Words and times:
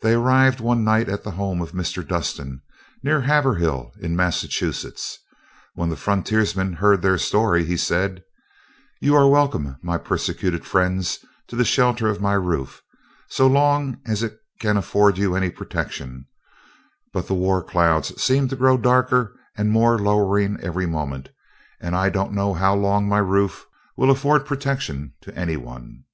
They 0.00 0.14
arrived 0.14 0.60
one 0.60 0.84
night 0.84 1.10
at 1.10 1.22
the 1.22 1.32
home 1.32 1.60
of 1.60 1.72
Mr. 1.72 2.00
Dustin, 2.02 2.62
near 3.02 3.20
Haverhill, 3.20 3.92
in 4.00 4.16
Massachusetts. 4.16 5.18
When 5.74 5.90
the 5.90 5.96
frontiersman 5.98 6.72
heard 6.72 7.02
their 7.02 7.18
story, 7.18 7.66
he 7.66 7.76
said: 7.76 8.22
"You 9.02 9.14
are 9.14 9.28
welcome, 9.28 9.76
my 9.82 9.98
persecuted 9.98 10.64
friends, 10.64 11.18
to 11.48 11.56
the 11.56 11.66
shelter 11.66 12.08
of 12.08 12.22
my 12.22 12.32
roof, 12.32 12.80
so 13.28 13.46
long 13.46 14.00
as 14.06 14.22
it 14.22 14.38
can 14.60 14.78
afford 14.78 15.18
you 15.18 15.36
any 15.36 15.50
protection; 15.50 16.24
but 17.12 17.26
the 17.26 17.34
war 17.34 17.62
clouds 17.62 18.18
seem 18.18 18.48
to 18.48 18.56
grow 18.56 18.78
darker 18.78 19.36
and 19.58 19.70
more 19.70 19.98
lowering 19.98 20.56
every 20.62 20.86
moment, 20.86 21.28
and 21.82 21.94
I 21.94 22.08
don't 22.08 22.32
know 22.32 22.54
how 22.54 22.74
long 22.74 23.06
my 23.06 23.18
roof 23.18 23.66
will 23.94 24.10
afford 24.10 24.46
protection 24.46 25.12
to 25.20 25.36
any 25.36 25.58
one." 25.58 26.04